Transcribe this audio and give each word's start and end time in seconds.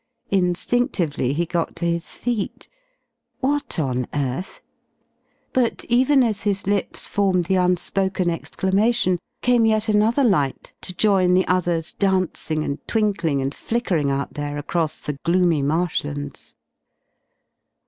Instinctively 0.31 1.31
he 1.31 1.45
got 1.45 1.75
to 1.75 1.85
his 1.85 2.15
feet. 2.15 2.67
What 3.39 3.77
on 3.77 4.07
earth? 4.15 4.59
But 5.53 5.85
even 5.89 6.23
as 6.23 6.41
his 6.41 6.65
lips 6.65 7.07
formed 7.07 7.43
the 7.45 7.57
unspoken 7.57 8.27
exclamation 8.27 9.19
came 9.43 9.63
yet 9.63 9.89
another 9.89 10.23
light 10.23 10.73
to 10.81 10.95
join 10.95 11.35
the 11.35 11.47
others 11.47 11.93
dancing 11.93 12.63
and 12.63 12.79
twinkling 12.87 13.43
and 13.43 13.53
flickering 13.53 14.09
out 14.09 14.33
there 14.33 14.57
across 14.57 14.99
the 14.99 15.19
gloomy 15.23 15.61
marshlands. 15.61 16.55